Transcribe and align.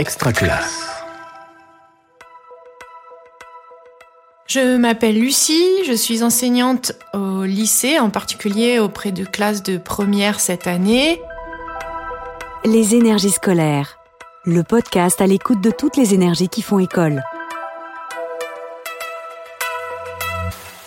Extra 0.00 0.32
classe. 0.32 0.82
Je 4.46 4.78
m'appelle 4.78 5.20
Lucie, 5.20 5.84
je 5.86 5.92
suis 5.92 6.22
enseignante 6.22 6.92
au 7.12 7.44
lycée, 7.44 7.98
en 7.98 8.08
particulier 8.08 8.78
auprès 8.78 9.12
de 9.12 9.26
classes 9.26 9.62
de 9.62 9.76
première 9.76 10.40
cette 10.40 10.66
année. 10.66 11.20
Les 12.64 12.94
énergies 12.94 13.28
scolaires, 13.28 13.98
le 14.46 14.62
podcast 14.62 15.20
à 15.20 15.26
l'écoute 15.26 15.60
de 15.60 15.70
toutes 15.70 15.98
les 15.98 16.14
énergies 16.14 16.48
qui 16.48 16.62
font 16.62 16.78
école. 16.78 17.22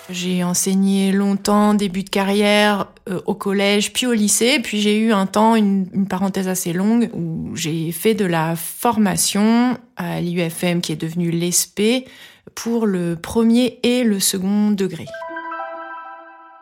J'ai 0.10 0.44
enseigné 0.44 1.14
longtemps, 1.14 1.74
début 1.74 2.04
de 2.04 2.10
carrière, 2.10 2.88
euh, 3.10 3.22
au 3.26 3.36
collège, 3.36 3.94
puis 3.94 4.06
au 4.06 4.14
lycée. 4.14 4.60
Puis 4.62 4.82
j'ai 4.82 4.98
eu 4.98 5.14
un 5.14 5.26
temps, 5.26 5.56
une, 5.56 6.08
parenthèse 6.08 6.48
assez 6.48 6.74
longue, 6.74 7.10
où 7.14 7.56
j'ai 7.56 7.92
fait 7.92 8.14
de 8.14 8.26
la 8.26 8.56
formation 8.56 9.78
à 9.96 10.20
l'IUFM, 10.20 10.82
qui 10.82 10.92
est 10.92 10.98
devenue 10.98 11.32
l'ESP, 11.32 12.06
pour 12.54 12.86
le 12.86 13.16
premier 13.16 13.80
et 13.84 14.04
le 14.04 14.20
second 14.20 14.72
degré. 14.72 15.06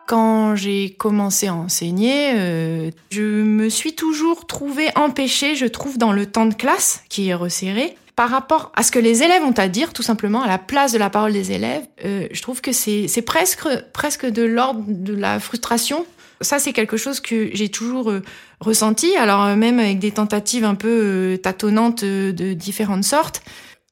Quand 0.06 0.54
j'ai 0.54 0.90
commencé 0.90 1.48
à 1.48 1.54
enseigner, 1.54 2.32
euh, 2.34 2.90
je 3.10 3.22
me 3.22 3.68
suis 3.68 3.94
toujours 3.94 4.46
trouvée 4.46 4.88
empêchée, 4.94 5.56
je 5.56 5.66
trouve, 5.66 5.98
dans 5.98 6.12
le 6.12 6.26
temps 6.26 6.46
de 6.46 6.54
classe, 6.54 7.02
qui 7.08 7.28
est 7.28 7.34
resserré, 7.34 7.96
par 8.22 8.30
rapport 8.30 8.70
à 8.76 8.84
ce 8.84 8.92
que 8.92 9.00
les 9.00 9.24
élèves 9.24 9.42
ont 9.42 9.54
à 9.56 9.66
dire, 9.66 9.92
tout 9.92 10.04
simplement, 10.04 10.42
à 10.42 10.46
la 10.46 10.58
place 10.58 10.92
de 10.92 10.98
la 10.98 11.10
parole 11.10 11.32
des 11.32 11.50
élèves, 11.50 11.82
euh, 12.04 12.28
je 12.30 12.40
trouve 12.40 12.60
que 12.60 12.70
c'est 12.70 13.08
presque, 13.26 14.26
de 14.26 14.42
l'ordre 14.44 14.84
de 14.86 15.12
la 15.12 15.40
frustration. 15.40 16.06
Ça, 16.40 16.60
c'est 16.60 16.72
quelque 16.72 16.96
chose 16.96 17.18
que 17.18 17.50
j'ai 17.52 17.68
toujours 17.68 18.12
euh, 18.12 18.22
ressenti, 18.60 19.16
alors 19.16 19.42
euh, 19.42 19.56
même 19.56 19.80
avec 19.80 19.98
des 19.98 20.12
tentatives 20.12 20.64
un 20.64 20.76
peu 20.76 21.36
tâtonnantes 21.42 22.04
de 22.04 22.52
différentes 22.52 23.02
sortes. 23.02 23.42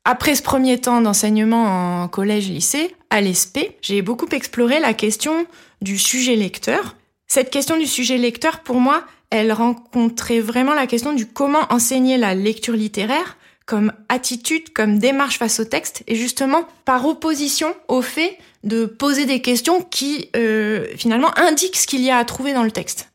Après 0.04 0.36
ce 0.36 0.42
premier 0.42 0.78
temps 0.80 1.00
d'enseignement 1.00 2.04
en 2.04 2.06
collège-lycée, 2.06 2.94
à 3.10 3.20
l'ESP, 3.20 3.58
j'ai 3.82 4.00
beaucoup 4.00 4.28
exploré 4.30 4.78
la 4.78 4.94
question 4.94 5.44
du 5.82 5.98
sujet 5.98 6.36
lecteur. 6.36 6.94
Cette 7.26 7.50
question 7.50 7.76
du 7.76 7.86
sujet 7.86 8.16
lecteur, 8.16 8.60
pour 8.60 8.76
moi, 8.76 9.02
elle 9.30 9.50
rencontrait 9.50 10.38
vraiment 10.38 10.74
la 10.74 10.86
question 10.86 11.14
du 11.14 11.26
comment 11.26 11.66
enseigner 11.70 12.16
la 12.16 12.36
lecture 12.36 12.74
littéraire 12.74 13.36
comme 13.70 13.92
attitude, 14.08 14.72
comme 14.72 14.98
démarche 14.98 15.38
face 15.38 15.60
au 15.60 15.64
texte, 15.64 16.02
et 16.08 16.16
justement 16.16 16.64
par 16.84 17.06
opposition 17.06 17.72
au 17.86 18.02
fait 18.02 18.36
de 18.64 18.84
poser 18.84 19.26
des 19.26 19.40
questions 19.40 19.80
qui 19.80 20.28
euh, 20.34 20.88
finalement 20.96 21.30
indiquent 21.38 21.76
ce 21.76 21.86
qu'il 21.86 22.00
y 22.00 22.10
a 22.10 22.18
à 22.18 22.24
trouver 22.24 22.52
dans 22.52 22.64
le 22.64 22.72
texte. 22.72 23.12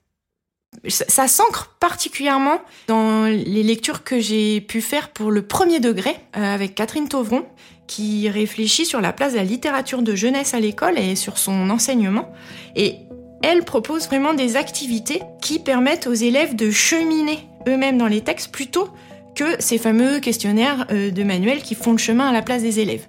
Ça, 0.88 1.28
s'ancre 1.28 1.76
particulièrement 1.82 2.62
dans 2.88 3.26
les 3.26 3.64
lectures 3.64 4.06
que 4.06 4.22
j'ai 4.22 4.62
pu 4.62 4.80
faire 4.80 5.10
pour 5.10 5.30
le 5.30 5.42
premier 5.42 5.82
degré 5.82 6.16
euh, 6.38 6.56
avec 6.56 6.74
Catherine 6.74 7.10
Tauvron, 7.10 7.46
qui 7.86 8.30
réfléchit 8.30 8.86
sur 8.86 9.02
la 9.02 9.12
place 9.12 9.34
de 9.34 9.38
la 9.40 9.44
littérature 9.44 10.04
de 10.04 10.16
jeunesse 10.16 10.54
à 10.54 10.62
l'école 10.62 10.98
et 10.98 11.18
sur 11.18 11.38
son 11.38 11.70
enseignement. 11.70 12.32
Et 12.78 12.96
elle 13.44 13.66
propose 13.66 14.06
vraiment 14.06 14.34
des 14.34 14.56
activités 14.56 15.22
qui 15.42 15.60
permettent 15.60 16.08
aux 16.08 16.14
élèves 16.14 16.56
de 16.56 16.72
cheminer 16.72 17.40
eux-mêmes 17.68 17.98
dans 17.98 18.08
les 18.08 18.22
textes 18.22 18.54
plutôt 18.54 18.90
que 19.36 19.62
ces 19.62 19.78
fameux 19.78 20.20
questionnaires 20.20 20.88
euh, 20.92 21.12
de 21.12 21.24
manuel 21.24 21.62
qui 21.62 21.76
font 21.76 21.92
le 21.92 21.98
chemin 21.98 22.28
à 22.28 22.34
la 22.34 22.42
place 22.42 22.62
des 22.62 22.80
élèves. 22.80 23.06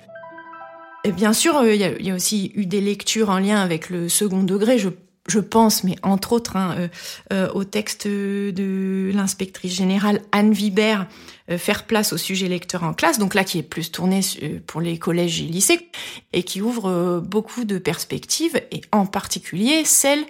Bien 1.13 1.33
sûr, 1.33 1.65
il 1.65 1.77
y, 1.77 2.11
a 2.11 2.15
aussi 2.15 2.53
eu 2.55 2.67
des 2.67 2.81
lectures 2.81 3.31
en 3.31 3.39
lien 3.39 3.61
avec 3.61 3.91
le 3.91 4.09
second 4.09 4.43
degré, 4.43 4.79
je, 4.79 5.39
pense, 5.39 5.85
mais 5.85 5.97
entre 6.03 6.33
autres 6.33 6.57
hein, 6.57 6.75
euh, 6.79 6.89
euh, 7.33 7.49
au 7.53 7.65
texte 7.65 8.09
de 8.09 9.11
l'inspectrice 9.15 9.75
générale 9.75 10.21
Anne 10.33 10.53
Vibert, 10.53 11.07
euh, 11.51 11.59
Faire 11.59 11.85
place 11.85 12.13
au 12.13 12.17
sujet 12.17 12.49
lecteur 12.49 12.83
en 12.83 12.93
classe, 12.93 13.19
donc 13.19 13.35
là 13.35 13.45
qui 13.45 13.59
est 13.59 13.63
plus 13.63 13.93
tourné 13.93 14.21
pour 14.67 14.81
les 14.81 14.99
collèges 14.99 15.41
et 15.41 15.45
lycées, 15.45 15.89
et 16.33 16.43
qui 16.43 16.61
ouvre 16.61 17.21
beaucoup 17.21 17.65
de 17.65 17.79
perspectives, 17.79 18.61
et 18.73 18.81
en 18.91 19.07
particulier 19.07 19.85
celle 19.85 20.25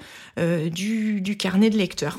du, 0.71 1.23
du 1.23 1.37
carnet 1.39 1.71
de 1.71 1.79
lecteur. 1.79 2.19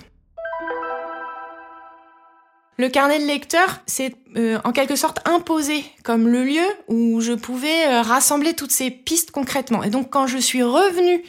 Le 2.79 2.89
carnet 2.89 3.19
de 3.19 3.25
lecteur, 3.25 3.79
c'est 3.88 4.15
euh, 4.35 4.59
en 4.63 4.71
quelque 4.71 4.95
sorte 4.95 5.27
imposé 5.27 5.83
comme 6.03 6.27
le 6.27 6.43
lieu 6.43 6.65
où 6.88 7.21
je 7.21 7.33
pouvais 7.33 7.88
euh, 7.88 8.01
rassembler 8.03 8.53
toutes 8.53 8.71
ces 8.71 8.91
pistes 8.91 9.31
concrètement. 9.31 9.81
Et 9.81 9.89
donc 9.89 10.11
quand 10.11 10.27
je 10.27 10.38
suis 10.38 10.61
revenue 10.61 11.23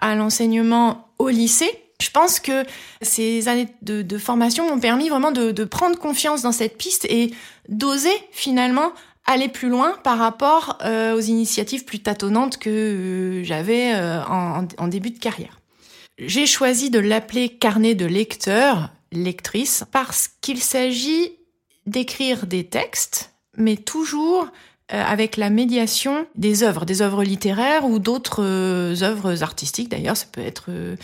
à 0.00 0.14
l'enseignement 0.14 1.08
au 1.18 1.28
lycée, 1.28 1.70
je 2.00 2.10
pense 2.10 2.38
que 2.38 2.64
ces 3.00 3.48
années 3.48 3.66
de, 3.82 4.18
formation 4.18 4.68
m'ont 4.68 4.78
permis 4.78 5.08
vraiment 5.08 5.32
de, 5.32 5.64
prendre 5.64 5.98
confiance 5.98 6.42
dans 6.42 6.52
cette 6.52 6.78
piste 6.78 7.04
et 7.06 7.32
d'oser 7.68 8.12
finalement 8.30 8.92
aller 9.26 9.48
plus 9.48 9.68
loin 9.68 9.96
par 10.04 10.18
rapport 10.18 10.78
euh, 10.84 11.16
aux 11.16 11.20
initiatives 11.20 11.84
plus 11.84 12.00
tâtonnantes 12.00 12.58
que 12.58 12.70
euh, 12.70 13.44
j'avais 13.44 13.94
en, 13.94 14.66
en 14.78 14.88
début 14.88 15.10
de 15.10 15.18
carrière. 15.18 15.60
J'ai 16.18 16.46
choisi 16.46 16.90
de 16.90 17.00
l'appeler 17.00 17.48
carnet 17.48 17.96
de 17.96 18.06
lecteur 18.06 18.90
lectrice 19.12 19.84
parce 19.92 20.30
qu'il 20.40 20.60
s'agit 20.60 21.32
d'écrire 21.86 22.46
des 22.46 22.64
textes, 22.64 23.34
mais 23.56 23.76
toujours 23.76 24.48
euh, 24.92 25.02
avec 25.02 25.36
la 25.36 25.48
médiation 25.48 26.26
des 26.34 26.64
œuvres, 26.64 26.84
des 26.84 27.02
œuvres 27.02 27.24
littéraires 27.24 27.84
ou 27.84 27.98
d'autres 27.98 28.42
euh, 28.42 29.02
œuvres 29.02 29.42
artistiques. 29.42 29.88
D'ailleurs, 29.88 30.16
ça 30.16 30.26
peut 30.30 30.40
être 30.40 30.66
euh, 30.68 30.96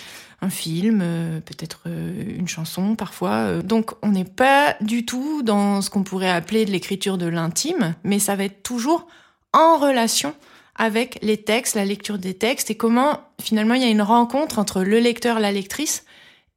un 0.43 0.51
film, 0.51 1.01
peut-être 1.47 1.89
une 1.89 2.47
chanson 2.47 2.95
parfois. 2.95 3.61
Donc, 3.63 3.91
on 4.03 4.11
n'est 4.11 4.25
pas 4.25 4.77
du 4.81 5.05
tout 5.05 5.43
dans 5.43 5.83
ce 5.83 5.91
qu'on 5.91 6.05
pourrait 6.05 6.31
appeler 6.31 6.65
de 6.65 6.71
l'écriture 6.71 7.19
de 7.19 7.27
l'intime, 7.27 7.97
mais 8.05 8.21
ça 8.21 8.37
va 8.37 8.45
être 8.45 8.63
toujours 8.63 9.09
en 9.53 9.79
relation 9.79 10.33
avec 10.77 11.19
les 11.23 11.39
textes, 11.39 11.75
la 11.75 11.85
lecture 11.85 12.19
des 12.19 12.35
textes 12.35 12.71
et 12.71 12.77
comment 12.77 13.21
finalement 13.41 13.75
il 13.75 13.83
y 13.83 13.85
a 13.85 13.89
une 13.89 14.01
rencontre 14.01 14.61
entre 14.61 14.83
le 14.83 15.01
lecteur, 15.01 15.41
la 15.41 15.51
lectrice 15.51 16.05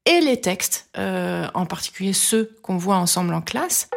et 0.05 0.19
les 0.21 0.41
textes, 0.41 0.89
euh, 0.97 1.47
en 1.53 1.65
particulier 1.65 2.13
ceux 2.13 2.55
qu'on 2.61 2.77
voit 2.77 2.97
ensemble 2.97 3.33
en 3.33 3.41
classe. 3.41 3.89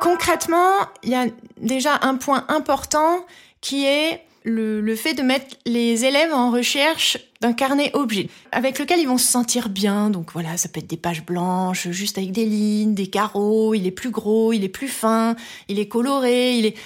Concrètement, 0.00 0.72
il 1.02 1.10
y 1.10 1.14
a 1.14 1.26
déjà 1.60 1.98
un 2.02 2.16
point 2.16 2.44
important 2.48 3.24
qui 3.60 3.84
est 3.84 4.22
le, 4.42 4.80
le, 4.80 4.96
fait 4.96 5.12
de 5.12 5.22
mettre 5.22 5.56
les 5.66 6.06
élèves 6.06 6.32
en 6.32 6.50
recherche 6.50 7.18
d'un 7.42 7.52
carnet 7.52 7.90
objet 7.92 8.30
avec 8.52 8.78
lequel 8.78 8.98
ils 8.98 9.06
vont 9.06 9.18
se 9.18 9.30
sentir 9.30 9.68
bien. 9.68 10.08
Donc 10.08 10.32
voilà, 10.32 10.56
ça 10.56 10.70
peut 10.70 10.80
être 10.80 10.86
des 10.86 10.96
pages 10.96 11.24
blanches, 11.24 11.88
juste 11.90 12.16
avec 12.16 12.32
des 12.32 12.46
lignes, 12.46 12.94
des 12.94 13.08
carreaux. 13.08 13.74
Il 13.74 13.86
est 13.86 13.90
plus 13.90 14.10
gros, 14.10 14.54
il 14.54 14.64
est 14.64 14.70
plus 14.70 14.88
fin, 14.88 15.36
il 15.68 15.78
est 15.78 15.88
coloré, 15.88 16.56
il 16.56 16.66
est. 16.66 16.76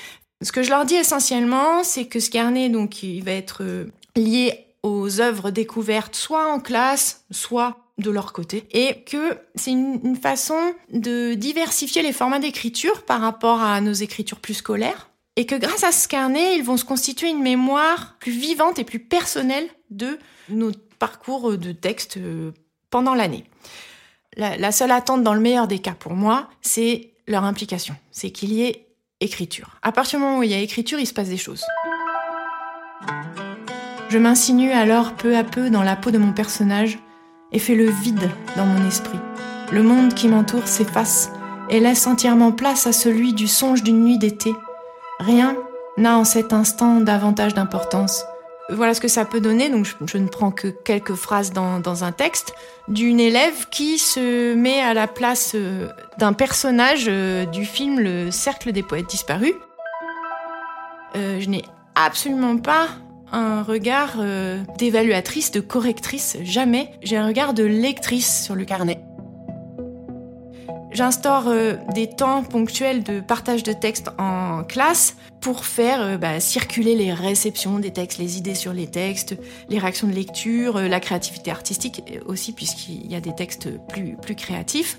Ce 0.43 0.51
que 0.51 0.63
je 0.63 0.71
leur 0.71 0.85
dis 0.85 0.97
essentiellement, 0.97 1.85
c'est 1.85 2.07
que 2.07 2.19
ce 2.19 2.29
carnet, 2.29 2.69
donc, 2.69 3.03
il 3.03 3.23
va 3.23 3.31
être 3.31 3.63
euh, 3.63 3.87
lié 4.17 4.67
aux 4.83 5.21
œuvres 5.21 5.51
découvertes, 5.51 6.17
soit 6.17 6.53
en 6.53 6.61
classe, 6.61 7.25
soit 7.31 7.84
de 7.99 8.11
leur 8.11 8.33
côté 8.33 8.67
et 8.73 9.05
que 9.05 9.39
c'est 9.55 9.71
une, 9.71 10.17
façon 10.17 10.59
de 10.93 11.35
diversifier 11.35 12.03
les 12.03 12.13
formats 12.13 12.39
d'écriture 12.39 13.03
par 13.05 13.21
rapport 13.21 13.63
à 13.63 13.81
nos 13.81 13.93
écritures 13.93 14.41
plus 14.41 14.55
scolaires 14.55 15.11
et 15.37 15.47
que 15.47 15.55
grâce 15.55 15.85
à 15.85 15.93
ce 15.93 16.09
carnet, 16.09 16.57
ils 16.57 16.65
vont 16.65 16.77
se 16.77 16.85
constituer 16.85 17.29
une 17.29 17.43
mémoire 17.43 18.17
plus 18.21 18.33
vivante 18.33 18.79
et 18.79 18.85
plus 18.85 18.99
personnelle 19.01 19.69
de 19.91 20.19
notre 20.49 20.81
parcours 20.99 21.57
de 21.57 21.73
texte 21.73 22.17
euh, 22.17 22.53
pendant 22.91 23.15
l'année. 23.15 23.45
La, 24.37 24.57
la 24.57 24.73
seule 24.73 24.91
attente 24.91 25.23
dans 25.23 25.35
le 25.35 25.41
meilleur 25.41 25.69
des 25.69 25.79
cas 25.79 25.95
pour 25.95 26.15
moi, 26.15 26.49
c'est 26.63 27.15
leur 27.27 27.45
implication, 27.45 27.97
c'est 28.11 28.31
qu'il 28.31 28.53
y 28.53 28.63
ait 28.63 28.87
écriture. 29.21 29.79
À 29.83 29.93
partir 29.93 30.19
du 30.19 30.25
moment 30.25 30.39
où 30.39 30.43
il 30.43 30.51
y 30.51 30.55
a 30.55 30.59
écriture, 30.59 30.99
il 30.99 31.07
se 31.07 31.15
passe 31.15 31.29
des 31.29 31.37
choses. 31.37 31.65
Je 34.09 34.19
m'insinue 34.19 34.71
alors 34.71 35.15
peu 35.15 35.37
à 35.37 35.45
peu 35.45 35.71
dans 35.71 35.83
la 35.83 35.97
peau 35.97 36.11
de 36.11 36.19
mon 36.19 36.33
personnage 36.33 36.99
et 37.53 37.59
fait 37.59 37.75
le 37.75 37.89
vide 37.89 38.31
dans 38.57 38.67
mon 38.67 38.87
esprit. 38.87 39.19
Le 39.73 39.83
monde 39.83 40.15
qui 40.15 40.29
m'entoure 40.29 40.67
s'efface 40.69 41.31
et 41.71 41.81
laisse 41.81 42.07
entièrement 42.07 42.53
place 42.53 42.87
à 42.87 42.93
celui 42.93 43.33
du 43.33 43.49
songe 43.49 43.83
d'une 43.83 44.05
nuit 44.05 44.19
d'été. 44.19 44.55
Rien 45.21 45.57
n'a 45.97 46.19
en 46.19 46.25
cet 46.25 46.53
instant 46.53 47.01
davantage 47.01 47.55
d'importance. 47.55 48.25
Voilà 48.71 48.95
ce 48.95 49.01
que 49.01 49.09
ça 49.09 49.25
peut 49.25 49.41
donner, 49.41 49.69
donc 49.69 49.87
je, 50.07 50.19
ne 50.19 50.27
prends 50.27 50.51
que 50.51 50.69
quelques 50.69 51.15
phrases 51.15 51.53
dans, 51.53 51.81
dans 51.81 52.03
un 52.03 52.13
texte, 52.13 52.55
d'une 52.89 53.21
élève 53.21 53.69
qui 53.71 53.99
se 53.99 54.55
met 54.55 54.81
à 54.81 54.95
la 54.95 55.07
place 55.07 55.53
euh, 55.55 55.89
d'un 56.19 56.33
personnage 56.33 57.05
euh, 57.09 57.45
du 57.45 57.67
film 57.67 58.01
Le 58.01 58.31
Cercle 58.31 58.73
des 58.73 58.83
Poètes 58.83 59.09
Disparus. 59.09 59.55
Euh, 61.17 61.41
je 61.41 61.49
n'ai 61.49 61.65
absolument 61.95 62.57
pas 62.57 62.89
un 63.33 63.63
regard 63.63 64.17
euh, 64.19 64.63
d'évaluatrice, 64.79 65.51
de 65.51 65.61
correctrice, 65.61 66.37
jamais. 66.43 66.91
J'ai 67.03 67.17
un 67.17 67.27
regard 67.27 67.55
de 67.55 67.65
lectrice 67.65 68.45
sur 68.45 68.55
le 68.55 68.65
carnet. 68.65 69.01
J'instaure 70.93 71.49
euh, 71.49 71.75
des 71.95 72.09
temps 72.09 72.45
ponctuels 72.45 73.03
de 73.03 73.21
partage 73.21 73.65
de 73.65 73.73
textes 73.73 74.11
en 74.19 74.63
classe 74.63 75.17
pour 75.41 75.65
faire 75.65 76.01
euh, 76.01 76.17
bah, 76.17 76.39
circuler 76.39 76.95
les 76.95 77.13
réceptions 77.13 77.81
des 77.81 77.93
textes, 77.93 78.19
les 78.19 78.39
idées 78.39 78.55
sur 78.55 78.73
les 78.73 78.87
textes, 78.87 79.37
les 79.69 79.79
réactions 79.79 80.07
de 80.07 80.13
lecture, 80.13 80.79
la 80.79 81.01
créativité 81.01 81.51
artistique 81.51 82.03
aussi, 82.27 82.53
puisqu'il 82.53 83.11
y 83.11 83.17
a 83.17 83.21
des 83.21 83.35
textes 83.35 83.69
plus 83.89 84.37
créatifs. 84.37 84.99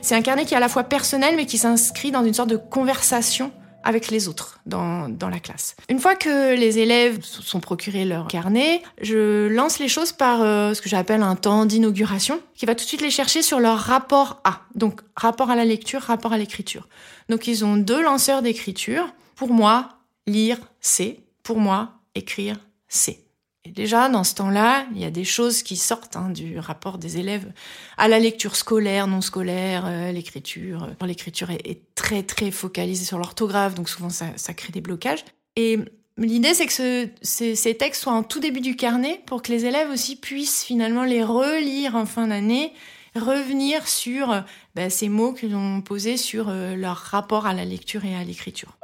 C'est 0.00 0.14
un 0.14 0.22
carnet 0.22 0.44
qui 0.44 0.54
est 0.54 0.56
à 0.56 0.60
la 0.60 0.68
fois 0.68 0.84
personnel 0.84 1.34
mais 1.36 1.46
qui 1.46 1.58
s'inscrit 1.58 2.12
dans 2.12 2.24
une 2.24 2.32
sorte 2.32 2.48
de 2.48 2.56
conversation 2.56 3.50
avec 3.86 4.10
les 4.10 4.26
autres 4.26 4.58
dans, 4.66 5.08
dans 5.08 5.28
la 5.28 5.38
classe. 5.38 5.76
Une 5.88 6.00
fois 6.00 6.16
que 6.16 6.56
les 6.56 6.80
élèves 6.80 7.22
sont 7.22 7.60
procurés 7.60 8.04
leur 8.04 8.26
carnet, 8.26 8.82
je 9.00 9.46
lance 9.46 9.78
les 9.78 9.86
choses 9.86 10.10
par 10.10 10.42
euh, 10.42 10.74
ce 10.74 10.82
que 10.82 10.88
j'appelle 10.88 11.22
un 11.22 11.36
temps 11.36 11.66
d'inauguration 11.66 12.40
qui 12.56 12.66
va 12.66 12.74
tout 12.74 12.82
de 12.82 12.88
suite 12.88 13.00
les 13.00 13.10
chercher 13.10 13.42
sur 13.42 13.60
leur 13.60 13.78
rapport 13.78 14.40
à. 14.42 14.62
Donc 14.74 15.02
rapport 15.14 15.50
à 15.50 15.56
la 15.56 15.64
lecture, 15.64 16.02
rapport 16.02 16.32
à 16.32 16.38
l'écriture. 16.38 16.88
Donc 17.28 17.46
ils 17.46 17.64
ont 17.64 17.76
deux 17.76 18.02
lanceurs 18.02 18.42
d'écriture. 18.42 19.14
Pour 19.36 19.50
moi, 19.50 19.90
lire, 20.26 20.58
c'est. 20.80 21.20
Pour 21.44 21.58
moi, 21.58 21.92
écrire, 22.16 22.56
c'est. 22.88 23.25
Déjà, 23.74 24.08
dans 24.08 24.24
ce 24.24 24.34
temps-là, 24.34 24.86
il 24.94 25.00
y 25.00 25.04
a 25.04 25.10
des 25.10 25.24
choses 25.24 25.62
qui 25.62 25.76
sortent 25.76 26.16
hein, 26.16 26.30
du 26.30 26.58
rapport 26.58 26.98
des 26.98 27.18
élèves 27.18 27.50
à 27.96 28.08
la 28.08 28.18
lecture 28.18 28.56
scolaire, 28.56 29.06
non 29.06 29.20
scolaire, 29.20 29.84
euh, 29.86 30.12
l'écriture. 30.12 30.88
L'écriture 31.04 31.50
est, 31.50 31.80
très, 31.94 32.22
très 32.22 32.50
focalisée 32.50 33.04
sur 33.04 33.18
l'orthographe, 33.18 33.74
donc 33.74 33.88
souvent 33.88 34.10
ça, 34.10 34.54
crée 34.54 34.72
des 34.72 34.80
blocages. 34.80 35.24
Et 35.56 35.78
l'idée, 36.18 36.54
c'est 36.54 36.66
que 36.66 36.72
ce, 36.72 37.08
ces, 37.54 37.74
textes 37.76 38.02
soient 38.02 38.12
en 38.12 38.22
tout 38.22 38.40
début 38.40 38.60
du 38.60 38.76
carnet 38.76 39.22
pour 39.26 39.42
que 39.42 39.50
les 39.50 39.64
élèves 39.64 39.90
aussi 39.90 40.16
puissent 40.16 40.64
finalement 40.64 41.04
les 41.04 41.24
relire 41.24 41.96
en 41.96 42.06
fin 42.06 42.26
d'année, 42.26 42.72
revenir 43.14 43.88
sur 43.88 44.44
ben, 44.74 44.90
ces 44.90 45.08
mots 45.08 45.32
qu'ils 45.32 45.56
ont 45.56 45.80
posés 45.80 46.16
sur 46.16 46.48
euh, 46.48 46.74
leur 46.74 46.96
rapport 46.96 47.46
à 47.46 47.54
la 47.54 47.64
lecture 47.64 48.04
et 48.04 48.14
à 48.14 48.22
l'écriture 48.24 48.76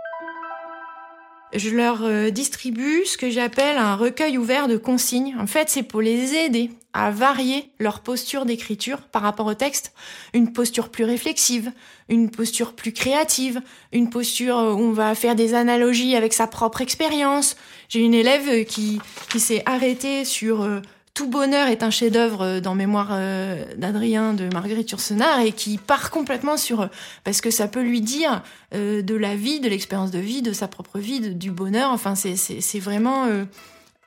je 1.54 1.70
leur 1.70 2.02
euh, 2.02 2.30
distribue 2.30 3.04
ce 3.04 3.16
que 3.16 3.30
j'appelle 3.30 3.76
un 3.76 3.96
recueil 3.96 4.38
ouvert 4.38 4.68
de 4.68 4.76
consignes. 4.76 5.36
En 5.38 5.46
fait, 5.46 5.68
c'est 5.68 5.82
pour 5.82 6.00
les 6.00 6.34
aider 6.34 6.70
à 6.94 7.10
varier 7.10 7.70
leur 7.78 8.00
posture 8.00 8.44
d'écriture 8.44 9.02
par 9.02 9.22
rapport 9.22 9.46
au 9.46 9.54
texte. 9.54 9.92
Une 10.34 10.52
posture 10.52 10.90
plus 10.90 11.04
réflexive, 11.04 11.72
une 12.08 12.30
posture 12.30 12.74
plus 12.74 12.92
créative, 12.92 13.60
une 13.92 14.10
posture 14.10 14.56
où 14.56 14.80
on 14.80 14.92
va 14.92 15.14
faire 15.14 15.34
des 15.34 15.54
analogies 15.54 16.16
avec 16.16 16.32
sa 16.32 16.46
propre 16.46 16.80
expérience. 16.80 17.56
J'ai 17.88 18.00
une 18.00 18.14
élève 18.14 18.64
qui, 18.64 19.00
qui 19.30 19.40
s'est 19.40 19.62
arrêtée 19.66 20.24
sur 20.24 20.62
euh, 20.62 20.80
tout 21.14 21.28
bonheur 21.28 21.68
est 21.68 21.82
un 21.82 21.90
chef-d'œuvre 21.90 22.42
euh, 22.42 22.60
dans 22.60 22.74
Mémoire 22.74 23.10
euh, 23.12 23.64
d'Adrien 23.76 24.32
de 24.32 24.48
Marguerite 24.52 24.90
Yourcenar 24.90 25.40
et 25.40 25.52
qui 25.52 25.76
part 25.76 26.10
complètement 26.10 26.56
sur 26.56 26.82
euh, 26.82 26.86
parce 27.24 27.40
que 27.40 27.50
ça 27.50 27.68
peut 27.68 27.82
lui 27.82 28.00
dire 28.00 28.42
de 28.72 29.14
la 29.14 29.36
vie, 29.36 29.60
de 29.60 29.68
l'expérience 29.68 30.10
de 30.10 30.18
vie, 30.18 30.40
de 30.40 30.54
sa 30.54 30.66
propre 30.66 30.98
vie, 30.98 31.20
du 31.20 31.50
bonheur. 31.50 31.90
Enfin, 31.90 32.14
c'est 32.14 32.36
c'est 32.36 32.78
vraiment. 32.78 33.26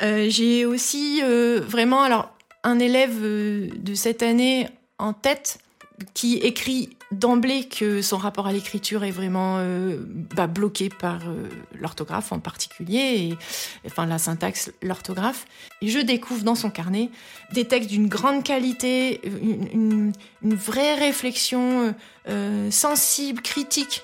J'ai 0.02 0.66
aussi 0.66 1.22
vraiment 1.22 2.02
alors 2.02 2.32
un 2.64 2.80
élève 2.80 3.22
de 3.22 3.94
cette 3.94 4.24
année 4.24 4.68
en 4.98 5.14
tête 5.14 5.60
qui 6.14 6.38
écrit 6.38 6.98
d'emblée 7.12 7.66
que 7.66 8.02
son 8.02 8.18
rapport 8.18 8.48
à 8.48 8.54
l'écriture 8.54 9.04
est 9.04 9.12
vraiment 9.12 9.58
euh, 9.60 9.98
bah, 10.36 10.48
bloqué 10.48 10.90
par 10.90 11.22
euh, 11.28 11.48
l'orthographe 11.80 12.32
en 12.32 12.40
particulier, 12.40 13.30
et, 13.30 13.38
enfin 13.86 14.06
la 14.06 14.18
syntaxe, 14.18 14.72
l'orthographe. 14.82 15.46
Et 15.82 15.88
je 15.88 16.00
découvre 16.00 16.44
dans 16.44 16.56
son 16.56 16.70
carnet 16.70 17.10
des 17.54 17.66
textes 17.66 17.90
d'une 17.90 18.08
grande 18.08 18.44
qualité, 18.44 19.22
une, 19.26 20.12
vraie 20.44 20.96
réflexion 20.96 21.96
euh, 22.28 22.72
sensible, 22.72 23.42
critique 23.42 24.04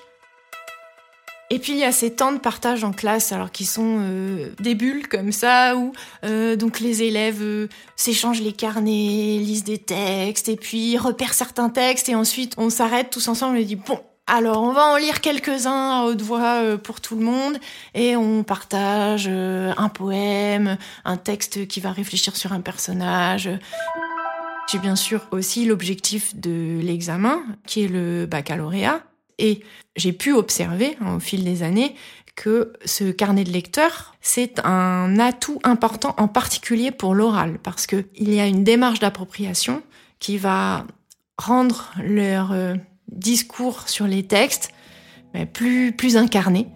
et 1.52 1.58
puis 1.58 1.74
il 1.74 1.78
y 1.78 1.84
a 1.84 1.92
ces 1.92 2.10
temps 2.10 2.32
de 2.32 2.38
partage 2.38 2.82
en 2.82 2.92
classe, 2.92 3.30
alors 3.30 3.50
qui 3.50 3.66
sont 3.66 3.98
euh, 4.00 4.54
des 4.58 4.74
bulles 4.74 5.06
comme 5.06 5.32
ça, 5.32 5.76
où 5.76 5.92
euh, 6.24 6.56
donc 6.56 6.80
les 6.80 7.02
élèves 7.02 7.42
euh, 7.42 7.68
s'échangent 7.94 8.40
les 8.40 8.54
carnets, 8.54 9.36
lisent 9.38 9.62
des 9.62 9.76
textes, 9.76 10.48
et 10.48 10.56
puis 10.56 10.96
repèrent 10.96 11.34
certains 11.34 11.68
textes, 11.68 12.08
et 12.08 12.14
ensuite 12.14 12.54
on 12.56 12.70
s'arrête 12.70 13.10
tous 13.10 13.28
ensemble 13.28 13.58
et 13.58 13.66
dit 13.66 13.76
bon. 13.76 14.00
Alors 14.26 14.62
on 14.62 14.72
va 14.72 14.86
en 14.86 14.96
lire 14.96 15.20
quelques-uns 15.20 16.00
à 16.00 16.04
haute 16.04 16.22
voix 16.22 16.78
pour 16.82 17.02
tout 17.02 17.16
le 17.16 17.24
monde 17.24 17.58
et 17.92 18.16
on 18.16 18.44
partage 18.44 19.28
un 19.28 19.88
poème, 19.88 20.78
un 21.04 21.16
texte 21.16 21.66
qui 21.66 21.80
va 21.80 21.90
réfléchir 21.90 22.36
sur 22.36 22.52
un 22.52 22.60
personnage. 22.60 23.50
J'ai 24.70 24.78
bien 24.78 24.94
sûr 24.94 25.26
aussi 25.32 25.66
l'objectif 25.66 26.36
de 26.36 26.78
l'examen 26.80 27.42
qui 27.66 27.84
est 27.84 27.88
le 27.88 28.24
baccalauréat 28.24 29.02
et 29.42 29.60
j'ai 29.96 30.12
pu 30.12 30.32
observer 30.32 30.96
hein, 31.02 31.16
au 31.16 31.20
fil 31.20 31.44
des 31.44 31.62
années 31.62 31.94
que 32.34 32.72
ce 32.86 33.10
carnet 33.10 33.44
de 33.44 33.50
lecteur, 33.50 34.14
c'est 34.22 34.64
un 34.64 35.18
atout 35.18 35.58
important 35.64 36.14
en 36.16 36.28
particulier 36.28 36.90
pour 36.90 37.14
l'oral 37.14 37.58
parce 37.62 37.86
que 37.86 38.06
il 38.16 38.32
y 38.32 38.40
a 38.40 38.46
une 38.46 38.64
démarche 38.64 39.00
d'appropriation 39.00 39.82
qui 40.18 40.38
va 40.38 40.86
rendre 41.36 41.92
leur 42.02 42.52
euh, 42.52 42.74
discours 43.08 43.88
sur 43.88 44.06
les 44.06 44.22
textes 44.22 44.70
plus 45.52 45.92
plus 45.92 46.16
incarné. 46.16 46.68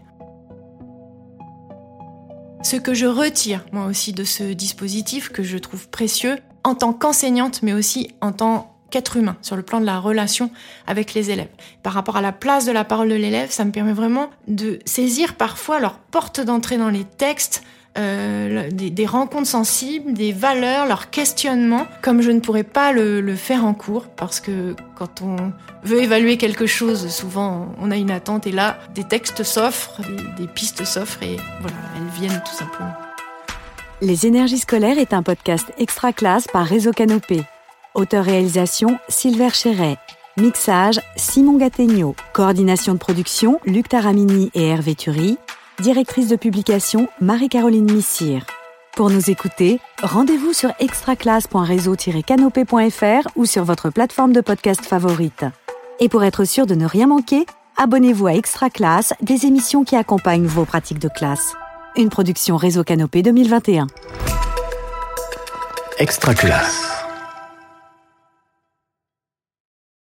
Ce 2.63 2.77
que 2.77 2.95
je 2.95 3.07
retire 3.07 3.65
moi 3.73 3.87
aussi 3.87 4.13
de 4.13 4.25
ce 4.25 4.43
dispositif 4.43 5.31
que 5.31 5.43
je 5.43 5.57
trouve 5.57 5.89
précieux 5.89 6.37
en 6.65 6.75
tant 6.75 6.93
qu'enseignante 6.93 7.63
mais 7.63 7.73
aussi 7.73 8.11
en 8.21 8.33
tant 8.33 8.76
qu'être 8.91 9.17
humain, 9.17 9.37
sur 9.43 9.57
le 9.57 9.63
plan 9.63 9.81
de 9.81 9.87
la 9.87 9.99
relation 9.99 10.51
avec 10.87 11.15
les 11.15 11.31
élèves. 11.31 11.49
Par 11.83 11.93
rapport 11.93 12.17
à 12.17 12.21
la 12.21 12.33
place 12.33 12.65
de 12.65 12.73
la 12.73 12.85
parole 12.85 13.09
de 13.09 13.15
l'élève, 13.15 13.51
ça 13.51 13.65
me 13.65 13.73
permet 13.73 13.93
vraiment 13.93 14.31
de 14.49 14.79
saisir 14.85 15.35
parfois 15.35 15.81
leur 15.81 15.99
porte 15.99 16.41
d'entrée 16.41 16.79
dans 16.79 16.91
les 16.91 17.05
textes, 17.05 17.63
euh, 17.99 18.69
des, 18.71 19.07
rencontres 19.07 19.47
sensibles, 19.47 20.13
des 20.13 20.33
valeurs, 20.33 20.87
leurs 20.87 21.09
questionnements, 21.09 21.87
comme 22.03 22.21
je 22.21 22.31
ne 22.31 22.41
pourrais 22.41 22.63
pas 22.63 22.93
le, 22.93 23.37
faire 23.37 23.65
en 23.65 23.73
cours, 23.73 24.09
parce 24.09 24.41
que 24.41 24.77
quand 24.97 25.23
on 25.23 25.53
veut 25.83 26.03
évaluer 26.03 26.37
quelque 26.37 26.67
chose, 26.67 27.09
souvent 27.09 27.75
on 27.81 27.91
a 27.91 27.97
une 27.97 28.11
attente, 28.11 28.47
et 28.47 28.53
là, 28.53 28.79
des 28.95 29.05
textes 29.05 29.45
s'offrent, 29.45 30.03
des, 30.03 30.43
des 30.43 30.49
pistes 30.49 30.85
s'offrent, 30.85 31.23
et 31.23 31.37
voilà, 31.61 31.77
elles 31.97 32.21
viennent 32.21 32.43
tout 32.45 32.55
simplement. 32.55 32.93
Les 34.03 34.27
énergies 34.27 34.59
scolaires 34.59 34.99
est 34.99 35.15
un 35.15 35.23
podcast 35.23 35.73
extra 35.79 36.13
classe 36.13 36.47
par 36.49 36.67
Réseau 36.67 36.93
Canopé. 36.93 37.45
Auteur-réalisation 37.97 38.99
Silver 39.09 39.49
Chéret. 39.55 39.97
Mixage 40.37 41.01
Simon 41.17 41.57
Gattegno. 41.57 42.15
Coordination 42.35 42.93
de 42.93 42.99
production 42.99 43.59
Luc 43.65 43.89
Taramini 43.89 44.51
et 44.55 44.69
Hervé 44.69 44.95
Thury. 44.95 45.39
Directrice 45.81 46.29
de 46.29 46.37
publication 46.37 47.09
Marie-Caroline 47.23 47.91
Missire. 47.91 48.45
Pour 48.95 49.09
nous 49.09 49.31
écouter, 49.31 49.81
rendez-vous 50.03 50.53
sur 50.53 50.75
extraclasse.réseau-canopé.fr 50.79 53.29
ou 53.35 53.47
sur 53.47 53.65
votre 53.65 53.89
plateforme 53.89 54.35
de 54.35 54.43
podcast 54.43 54.85
favorite. 54.85 55.47
Et 55.99 56.11
pour 56.11 56.23
être 56.23 56.45
sûr 56.45 56.67
de 56.67 56.75
ne 56.75 56.85
rien 56.85 57.07
manquer, 57.07 57.47
abonnez-vous 57.79 58.27
à 58.27 58.35
Extra 58.35 58.69
Classe, 58.69 59.15
des 59.23 59.47
émissions 59.47 59.85
qui 59.85 59.97
accompagnent 59.97 60.45
vos 60.45 60.67
pratiques 60.67 60.99
de 60.99 61.09
classe. 61.09 61.55
Une 61.97 62.11
production 62.11 62.59
Réseau 62.59 62.85
Canopé 62.85 63.23
2021. 63.23 63.87
Extra 65.99 66.35
Classe. 66.35 66.96